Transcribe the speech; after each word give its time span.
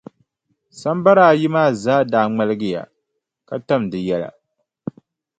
Sambara 0.79 1.23
ayi 1.31 1.47
maa 1.53 1.71
zaa 1.83 1.99
daa 2.11 2.29
ŋmaligiya, 2.29 2.81
ka 3.47 3.55
tam 3.67 3.81
di 3.91 3.99
yɛla. 4.07 4.29